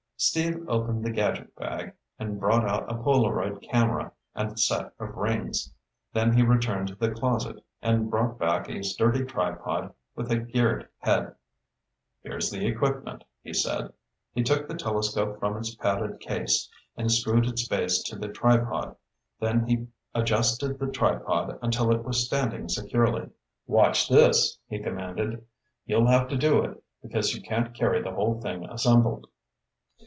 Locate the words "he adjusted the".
19.65-20.85